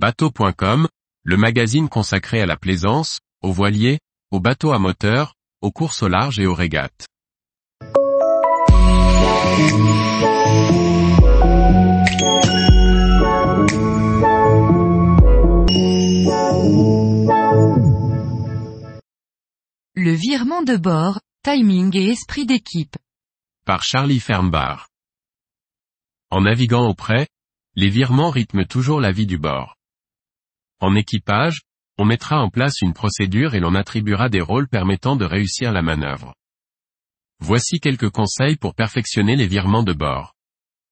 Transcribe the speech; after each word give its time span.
Bateau.com, 0.00 0.86
le 1.24 1.36
magazine 1.36 1.88
consacré 1.88 2.40
à 2.40 2.46
la 2.46 2.56
plaisance, 2.56 3.18
aux 3.42 3.50
voiliers, 3.50 3.98
aux 4.30 4.38
bateaux 4.38 4.70
à 4.70 4.78
moteur, 4.78 5.34
aux 5.60 5.72
courses 5.72 6.04
au 6.04 6.08
large 6.08 6.38
et 6.38 6.46
aux 6.46 6.54
régates. 6.54 7.08
Le 19.96 20.12
virement 20.12 20.62
de 20.62 20.76
bord, 20.76 21.18
timing 21.42 21.96
et 21.96 22.10
esprit 22.10 22.46
d'équipe. 22.46 22.94
Par 23.66 23.82
Charlie 23.82 24.20
Fernbar. 24.20 24.86
En 26.30 26.42
naviguant 26.42 26.88
auprès, 26.88 27.26
les 27.74 27.88
virements 27.88 28.30
rythment 28.30 28.64
toujours 28.64 29.00
la 29.00 29.10
vie 29.10 29.26
du 29.26 29.38
bord. 29.38 29.77
En 30.80 30.94
équipage, 30.94 31.62
on 31.98 32.04
mettra 32.04 32.40
en 32.40 32.50
place 32.50 32.80
une 32.80 32.92
procédure 32.92 33.54
et 33.54 33.60
l'on 33.60 33.74
attribuera 33.74 34.28
des 34.28 34.40
rôles 34.40 34.68
permettant 34.68 35.16
de 35.16 35.24
réussir 35.24 35.72
la 35.72 35.82
manœuvre. 35.82 36.34
Voici 37.40 37.80
quelques 37.80 38.10
conseils 38.10 38.56
pour 38.56 38.74
perfectionner 38.74 39.34
les 39.34 39.46
virements 39.46 39.82
de 39.82 39.92
bord. 39.92 40.34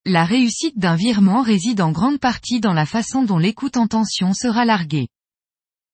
La 0.05 0.25
réussite 0.25 0.78
d'un 0.78 0.97
virement 0.97 1.42
réside 1.42 1.80
en 1.80 1.92
grande 1.92 2.19
partie 2.19 2.61
dans 2.61 2.73
la 2.73 2.87
façon 2.87 3.23
dont 3.23 3.38
l'écoute 3.38 3.77
en 3.77 3.87
tension 3.87 4.33
sera 4.33 4.64
larguée. 4.64 5.09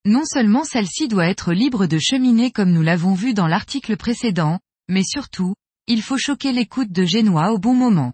Non 0.04 0.24
seulement 0.24 0.64
celle-ci 0.64 1.08
doit 1.08 1.28
être 1.28 1.52
libre 1.52 1.86
de 1.86 1.98
cheminer 1.98 2.50
comme 2.50 2.72
nous 2.72 2.82
l'avons 2.82 3.14
vu 3.14 3.34
dans 3.34 3.46
l'article 3.46 3.96
précédent, 3.96 4.58
mais 4.88 5.04
surtout, 5.04 5.54
il 5.86 6.02
faut 6.02 6.18
choquer 6.18 6.52
l'écoute 6.52 6.92
de 6.92 7.04
Génois 7.04 7.52
au 7.52 7.58
bon 7.58 7.74
moment. 7.74 8.12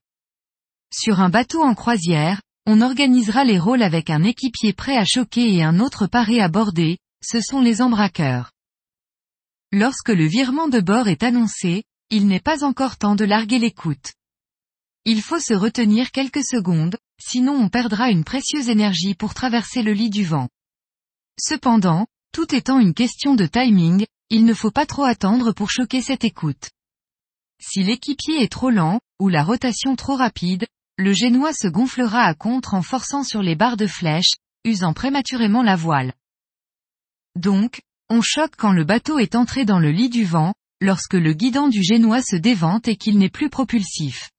Sur 0.92 1.20
un 1.20 1.30
bateau 1.30 1.62
en 1.62 1.74
croisière, 1.74 2.40
on 2.70 2.82
organisera 2.82 3.44
les 3.44 3.58
rôles 3.58 3.82
avec 3.82 4.10
un 4.10 4.22
équipier 4.24 4.74
prêt 4.74 4.98
à 4.98 5.06
choquer 5.06 5.54
et 5.54 5.62
un 5.62 5.80
autre 5.80 6.06
paré 6.06 6.42
à 6.42 6.48
border, 6.48 6.98
ce 7.24 7.40
sont 7.40 7.62
les 7.62 7.80
embraqueurs. 7.80 8.52
Lorsque 9.72 10.10
le 10.10 10.26
virement 10.26 10.68
de 10.68 10.80
bord 10.80 11.08
est 11.08 11.22
annoncé, 11.22 11.84
il 12.10 12.26
n'est 12.26 12.40
pas 12.40 12.64
encore 12.64 12.98
temps 12.98 13.14
de 13.14 13.24
larguer 13.24 13.58
l'écoute. 13.58 14.12
Il 15.06 15.22
faut 15.22 15.40
se 15.40 15.54
retenir 15.54 16.10
quelques 16.10 16.44
secondes, 16.44 16.98
sinon 17.18 17.54
on 17.54 17.70
perdra 17.70 18.10
une 18.10 18.22
précieuse 18.22 18.68
énergie 18.68 19.14
pour 19.14 19.32
traverser 19.32 19.82
le 19.82 19.94
lit 19.94 20.10
du 20.10 20.26
vent. 20.26 20.50
Cependant, 21.40 22.06
tout 22.34 22.54
étant 22.54 22.80
une 22.80 22.92
question 22.92 23.34
de 23.34 23.46
timing, 23.46 24.04
il 24.28 24.44
ne 24.44 24.52
faut 24.52 24.70
pas 24.70 24.84
trop 24.84 25.04
attendre 25.04 25.52
pour 25.52 25.70
choquer 25.70 26.02
cette 26.02 26.24
écoute. 26.24 26.68
Si 27.62 27.82
l'équipier 27.82 28.42
est 28.42 28.52
trop 28.52 28.68
lent, 28.68 29.00
ou 29.18 29.30
la 29.30 29.42
rotation 29.42 29.96
trop 29.96 30.16
rapide, 30.16 30.66
le 30.98 31.12
génois 31.12 31.52
se 31.52 31.68
gonflera 31.68 32.24
à 32.24 32.34
contre 32.34 32.74
en 32.74 32.82
forçant 32.82 33.22
sur 33.22 33.40
les 33.40 33.54
barres 33.54 33.76
de 33.76 33.86
flèche, 33.86 34.32
usant 34.64 34.92
prématurément 34.92 35.62
la 35.62 35.76
voile. 35.76 36.12
Donc, 37.36 37.82
on 38.10 38.20
choque 38.20 38.56
quand 38.56 38.72
le 38.72 38.84
bateau 38.84 39.20
est 39.20 39.36
entré 39.36 39.64
dans 39.64 39.78
le 39.78 39.92
lit 39.92 40.08
du 40.08 40.24
vent, 40.24 40.54
lorsque 40.80 41.14
le 41.14 41.34
guidant 41.34 41.68
du 41.68 41.84
génois 41.84 42.22
se 42.22 42.34
dévente 42.34 42.88
et 42.88 42.96
qu'il 42.96 43.16
n'est 43.16 43.30
plus 43.30 43.48
propulsif. 43.48 44.30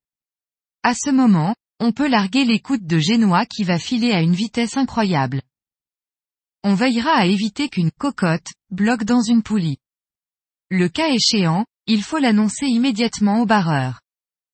À 0.82 0.92
ce 0.94 1.10
moment, 1.10 1.54
on 1.78 1.92
peut 1.92 2.08
larguer 2.08 2.44
l'écoute 2.44 2.84
de 2.84 2.98
génois 2.98 3.46
qui 3.46 3.64
va 3.64 3.78
filer 3.78 4.12
à 4.12 4.20
une 4.20 4.34
vitesse 4.34 4.76
incroyable. 4.76 5.40
On 6.62 6.74
veillera 6.74 7.12
à 7.12 7.24
éviter 7.24 7.70
qu'une 7.70 7.90
cocotte 7.90 8.48
bloque 8.70 9.04
dans 9.04 9.22
une 9.22 9.42
poulie. 9.42 9.78
Le 10.70 10.90
cas 10.90 11.08
échéant, 11.08 11.64
il 11.86 12.02
faut 12.02 12.18
l'annoncer 12.18 12.66
immédiatement 12.66 13.40
au 13.40 13.46
barreur. 13.46 14.00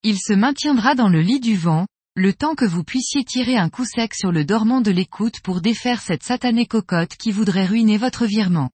Il 0.05 0.19
se 0.19 0.33
maintiendra 0.33 0.95
dans 0.95 1.09
le 1.09 1.21
lit 1.21 1.41
du 1.41 1.57
vent, 1.57 1.87
le 2.19 2.33
temps 2.33 2.55
que 2.55 2.65
vous 2.65 2.83
puissiez 2.83 3.25
tirer 3.25 3.59
un 3.59 3.69
coup 3.69 3.85
sec 3.85 4.15
sur 4.15 4.33
le 4.33 4.47
dormant 4.47 4.81
de 4.81 4.91
l'écoute 4.91 5.41
pour 5.43 5.61
défaire 5.61 6.01
cette 6.01 6.23
satanée 6.23 6.65
cocotte 6.65 7.15
qui 7.15 7.31
voudrait 7.31 7.67
ruiner 7.67 7.99
votre 7.99 8.25
virement. 8.25 8.71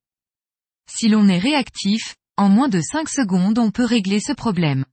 Si 0.88 1.08
l'on 1.08 1.26
est 1.26 1.40
réactif, 1.40 2.14
en 2.36 2.48
moins 2.48 2.68
de 2.68 2.80
5 2.80 3.08
secondes 3.08 3.58
on 3.58 3.72
peut 3.72 3.84
régler 3.84 4.20
ce 4.20 4.32
problème. 4.32 4.84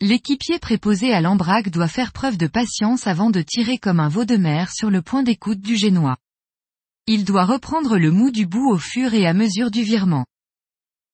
L'équipier 0.00 0.60
préposé 0.60 1.12
à 1.12 1.20
l'embraque 1.20 1.70
doit 1.70 1.88
faire 1.88 2.12
preuve 2.12 2.36
de 2.36 2.46
patience 2.46 3.08
avant 3.08 3.30
de 3.30 3.42
tirer 3.42 3.78
comme 3.78 3.98
un 3.98 4.08
veau 4.08 4.24
de 4.24 4.36
mer 4.36 4.70
sur 4.72 4.88
le 4.88 5.02
point 5.02 5.24
d'écoute 5.24 5.60
du 5.60 5.74
génois. 5.74 6.18
Il 7.08 7.24
doit 7.24 7.46
reprendre 7.46 7.98
le 7.98 8.12
mou 8.12 8.30
du 8.30 8.46
bout 8.46 8.70
au 8.70 8.78
fur 8.78 9.12
et 9.12 9.26
à 9.26 9.34
mesure 9.34 9.72
du 9.72 9.82
virement. 9.82 10.24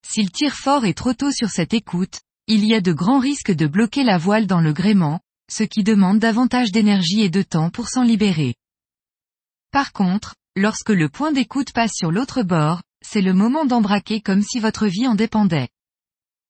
S'il 0.07 0.31
tire 0.31 0.55
fort 0.55 0.85
et 0.85 0.93
trop 0.93 1.15
tôt 1.15 1.33
sur 1.33 1.49
cette 1.49 1.73
écoute, 1.73 2.21
il 2.47 2.67
y 2.67 2.75
a 2.75 2.83
de 2.83 2.93
grands 2.93 3.21
risques 3.21 3.53
de 3.53 3.67
bloquer 3.67 4.05
la 4.05 4.19
voile 4.19 4.47
dans 4.47 4.61
le 4.61 4.75
gréement, 4.75 5.21
ce 5.51 5.65
qui 5.65 5.83
demande 5.83 6.19
davantage 6.19 6.73
d'énergie 6.73 7.23
et 7.23 7.31
de 7.31 7.43
temps 7.43 7.71
pour 7.71 7.89
s'en 7.89 8.03
libérer. 8.03 8.55
Par 9.73 9.93
contre, 9.93 10.35
lorsque 10.57 10.91
le 10.91 11.09
point 11.09 11.33
d'écoute 11.33 11.73
passe 11.73 11.93
sur 11.95 12.11
l'autre 12.11 12.43
bord, 12.43 12.83
c'est 13.03 13.23
le 13.23 13.35
moment 13.35 13.65
d'embraquer 13.65 14.21
comme 14.21 14.43
si 14.43 14.61
votre 14.61 14.87
vie 14.87 15.07
en 15.07 15.15
dépendait. 15.15 15.69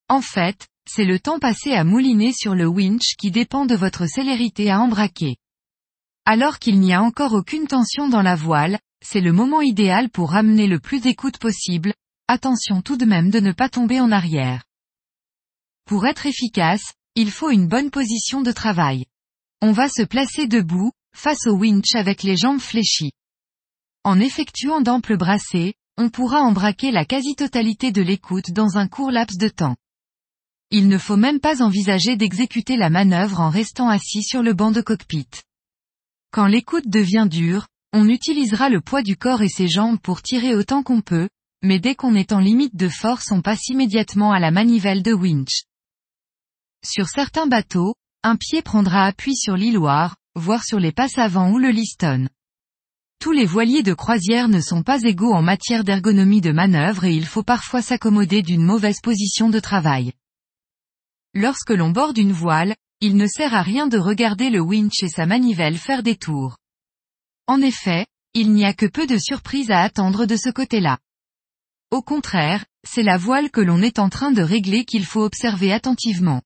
En 0.08 0.20
fait, 0.20 0.68
c'est 0.88 1.04
le 1.04 1.20
temps 1.20 1.38
passé 1.38 1.72
à 1.72 1.84
mouliner 1.84 2.32
sur 2.32 2.54
le 2.54 2.66
winch 2.66 3.14
qui 3.16 3.30
dépend 3.30 3.66
de 3.66 3.76
votre 3.76 4.06
célérité 4.06 4.70
à 4.70 4.80
embraquer. 4.80 5.36
Alors 6.24 6.58
qu'il 6.58 6.80
n'y 6.80 6.92
a 6.92 7.02
encore 7.02 7.32
aucune 7.32 7.66
tension 7.66 8.08
dans 8.08 8.22
la 8.22 8.34
voile, 8.34 8.78
c'est 9.04 9.20
le 9.20 9.32
moment 9.32 9.60
idéal 9.60 10.10
pour 10.10 10.32
ramener 10.32 10.66
le 10.66 10.78
plus 10.78 11.00
d'écoute 11.00 11.38
possible, 11.38 11.94
attention 12.28 12.82
tout 12.82 12.96
de 12.96 13.04
même 13.04 13.30
de 13.30 13.40
ne 13.40 13.52
pas 13.52 13.68
tomber 13.68 14.00
en 14.00 14.12
arrière. 14.12 14.64
Pour 15.86 16.06
être 16.06 16.26
efficace, 16.26 16.94
il 17.20 17.30
faut 17.30 17.50
une 17.50 17.68
bonne 17.68 17.90
position 17.90 18.40
de 18.40 18.50
travail. 18.50 19.04
On 19.60 19.72
va 19.72 19.90
se 19.90 20.00
placer 20.00 20.46
debout, 20.46 20.90
face 21.14 21.46
au 21.46 21.52
winch 21.52 21.94
avec 21.94 22.22
les 22.22 22.34
jambes 22.34 22.60
fléchies. 22.60 23.12
En 24.04 24.18
effectuant 24.18 24.80
d'amples 24.80 25.18
brassées, 25.18 25.74
on 25.98 26.08
pourra 26.08 26.40
embraquer 26.40 26.90
la 26.90 27.04
quasi-totalité 27.04 27.92
de 27.92 28.00
l'écoute 28.00 28.52
dans 28.52 28.78
un 28.78 28.88
court 28.88 29.10
laps 29.10 29.36
de 29.36 29.48
temps. 29.48 29.76
Il 30.70 30.88
ne 30.88 30.96
faut 30.96 31.18
même 31.18 31.40
pas 31.40 31.62
envisager 31.62 32.16
d'exécuter 32.16 32.78
la 32.78 32.88
manœuvre 32.88 33.40
en 33.40 33.50
restant 33.50 33.90
assis 33.90 34.22
sur 34.22 34.42
le 34.42 34.54
banc 34.54 34.70
de 34.70 34.80
cockpit. 34.80 35.28
Quand 36.32 36.46
l'écoute 36.46 36.88
devient 36.88 37.26
dure, 37.30 37.66
on 37.92 38.08
utilisera 38.08 38.70
le 38.70 38.80
poids 38.80 39.02
du 39.02 39.18
corps 39.18 39.42
et 39.42 39.50
ses 39.50 39.68
jambes 39.68 40.00
pour 40.00 40.22
tirer 40.22 40.54
autant 40.54 40.82
qu'on 40.82 41.02
peut, 41.02 41.28
mais 41.62 41.80
dès 41.80 41.94
qu'on 41.94 42.14
est 42.14 42.32
en 42.32 42.38
limite 42.38 42.76
de 42.76 42.88
force 42.88 43.30
on 43.30 43.42
passe 43.42 43.68
immédiatement 43.68 44.32
à 44.32 44.38
la 44.38 44.50
manivelle 44.50 45.02
de 45.02 45.12
winch. 45.12 45.64
Sur 46.84 47.08
certains 47.08 47.46
bateaux, 47.46 47.94
un 48.22 48.36
pied 48.36 48.62
prendra 48.62 49.04
appui 49.04 49.36
sur 49.36 49.56
l'îloir, 49.56 50.16
voire 50.34 50.64
sur 50.64 50.80
les 50.80 50.92
passes 50.92 51.18
avant 51.18 51.50
ou 51.50 51.58
le 51.58 51.68
liston. 51.68 52.28
Tous 53.20 53.32
les 53.32 53.44
voiliers 53.44 53.82
de 53.82 53.92
croisière 53.92 54.48
ne 54.48 54.60
sont 54.60 54.82
pas 54.82 55.02
égaux 55.02 55.34
en 55.34 55.42
matière 55.42 55.84
d'ergonomie 55.84 56.40
de 56.40 56.52
manœuvre 56.52 57.04
et 57.04 57.14
il 57.14 57.26
faut 57.26 57.42
parfois 57.42 57.82
s'accommoder 57.82 58.40
d'une 58.42 58.64
mauvaise 58.64 59.00
position 59.02 59.50
de 59.50 59.60
travail. 59.60 60.14
Lorsque 61.34 61.70
l'on 61.70 61.90
borde 61.90 62.16
une 62.16 62.32
voile, 62.32 62.74
il 63.00 63.16
ne 63.16 63.26
sert 63.26 63.54
à 63.54 63.60
rien 63.60 63.86
de 63.86 63.98
regarder 63.98 64.48
le 64.48 64.60
winch 64.60 65.02
et 65.02 65.08
sa 65.08 65.26
manivelle 65.26 65.76
faire 65.76 66.02
des 66.02 66.16
tours. 66.16 66.56
En 67.46 67.60
effet, 67.60 68.06
il 68.32 68.52
n'y 68.52 68.64
a 68.64 68.72
que 68.72 68.86
peu 68.86 69.06
de 69.06 69.18
surprises 69.18 69.70
à 69.70 69.82
attendre 69.82 70.24
de 70.24 70.36
ce 70.36 70.48
côté-là. 70.48 70.98
Au 71.90 72.00
contraire, 72.00 72.64
c'est 72.88 73.02
la 73.02 73.18
voile 73.18 73.50
que 73.50 73.60
l'on 73.60 73.82
est 73.82 73.98
en 73.98 74.08
train 74.08 74.32
de 74.32 74.42
régler 74.42 74.86
qu'il 74.86 75.04
faut 75.04 75.22
observer 75.22 75.72
attentivement. 75.72 76.40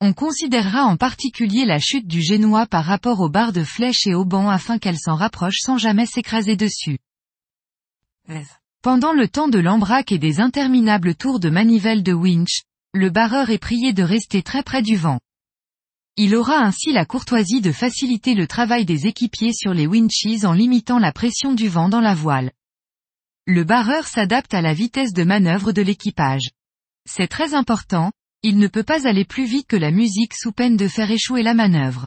On 0.00 0.12
considérera 0.12 0.84
en 0.84 0.96
particulier 0.96 1.64
la 1.64 1.78
chute 1.78 2.06
du 2.06 2.20
génois 2.20 2.66
par 2.66 2.84
rapport 2.84 3.20
aux 3.20 3.30
barres 3.30 3.52
de 3.52 3.64
flèche 3.64 4.06
et 4.06 4.14
au 4.14 4.26
banc 4.26 4.50
afin 4.50 4.78
qu'elle 4.78 4.98
s'en 4.98 5.14
rapproche 5.14 5.58
sans 5.60 5.78
jamais 5.78 6.04
s'écraser 6.04 6.54
dessus. 6.54 6.98
Pendant 8.82 9.12
le 9.12 9.26
temps 9.26 9.48
de 9.48 9.58
l'embraque 9.58 10.12
et 10.12 10.18
des 10.18 10.40
interminables 10.40 11.14
tours 11.14 11.40
de 11.40 11.48
manivelle 11.48 12.02
de 12.02 12.12
winch, 12.12 12.62
le 12.92 13.08
barreur 13.08 13.50
est 13.50 13.58
prié 13.58 13.92
de 13.92 14.02
rester 14.02 14.42
très 14.42 14.62
près 14.62 14.82
du 14.82 14.96
vent. 14.96 15.18
Il 16.16 16.34
aura 16.34 16.58
ainsi 16.58 16.92
la 16.92 17.04
courtoisie 17.04 17.60
de 17.60 17.72
faciliter 17.72 18.34
le 18.34 18.46
travail 18.46 18.84
des 18.84 19.06
équipiers 19.06 19.52
sur 19.52 19.74
les 19.74 19.86
winches 19.86 20.44
en 20.44 20.52
limitant 20.52 20.98
la 20.98 21.12
pression 21.12 21.54
du 21.54 21.68
vent 21.68 21.88
dans 21.88 22.00
la 22.00 22.14
voile. 22.14 22.52
Le 23.46 23.64
barreur 23.64 24.06
s'adapte 24.06 24.54
à 24.54 24.60
la 24.60 24.74
vitesse 24.74 25.12
de 25.12 25.24
manœuvre 25.24 25.72
de 25.72 25.82
l'équipage. 25.82 26.50
C'est 27.08 27.28
très 27.28 27.54
important, 27.54 28.12
il 28.48 28.58
ne 28.58 28.68
peut 28.68 28.84
pas 28.84 29.08
aller 29.08 29.24
plus 29.24 29.44
vite 29.44 29.66
que 29.66 29.74
la 29.74 29.90
musique 29.90 30.32
sous 30.32 30.52
peine 30.52 30.76
de 30.76 30.86
faire 30.86 31.10
échouer 31.10 31.42
la 31.42 31.52
manœuvre. 31.52 32.06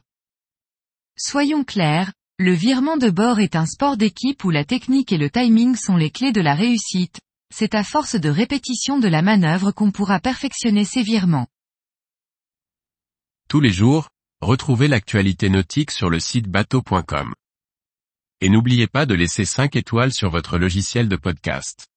Soyons 1.17 1.65
clairs, 1.65 2.13
le 2.37 2.53
virement 2.53 2.95
de 2.95 3.09
bord 3.09 3.41
est 3.41 3.57
un 3.57 3.65
sport 3.65 3.97
d'équipe 3.97 4.45
où 4.45 4.49
la 4.49 4.63
technique 4.63 5.11
et 5.11 5.17
le 5.17 5.29
timing 5.29 5.75
sont 5.75 5.97
les 5.97 6.09
clés 6.09 6.31
de 6.31 6.39
la 6.39 6.55
réussite, 6.55 7.19
c'est 7.53 7.75
à 7.75 7.83
force 7.83 8.15
de 8.15 8.29
répétition 8.29 8.99
de 8.99 9.09
la 9.09 9.21
manœuvre 9.21 9.73
qu'on 9.73 9.91
pourra 9.91 10.21
perfectionner 10.21 10.85
ces 10.85 11.03
virements. 11.03 11.47
Tous 13.49 13.59
les 13.59 13.73
jours, 13.73 14.07
retrouvez 14.39 14.87
l'actualité 14.87 15.49
nautique 15.49 15.91
sur 15.91 16.09
le 16.09 16.21
site 16.21 16.47
bateau.com. 16.47 17.33
Et 18.39 18.47
n'oubliez 18.47 18.87
pas 18.87 19.05
de 19.05 19.13
laisser 19.13 19.43
5 19.43 19.75
étoiles 19.75 20.13
sur 20.13 20.29
votre 20.29 20.57
logiciel 20.57 21.09
de 21.09 21.17
podcast. 21.17 21.89